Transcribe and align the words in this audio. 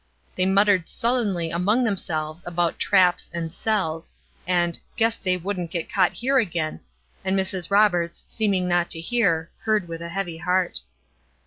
They 0.33 0.47
muttered 0.47 0.89
sullenly 0.89 1.51
among 1.51 1.83
themselves 1.83 2.41
about 2.47 2.79
"traps" 2.79 3.29
and 3.35 3.53
"sells," 3.53 4.11
and 4.47 4.79
"guessed 4.97 5.23
they 5.23 5.37
wouldn't 5.37 5.69
get 5.69 5.93
caught 5.93 6.13
here 6.13 6.39
again;" 6.39 6.79
and 7.23 7.37
Mrs. 7.37 7.69
Roberts, 7.69 8.25
seeming 8.27 8.67
not 8.67 8.89
to 8.89 8.99
hear, 8.99 9.51
heard 9.59 9.87
with 9.87 10.01
a 10.01 10.09
heavy 10.09 10.37
heart. 10.39 10.81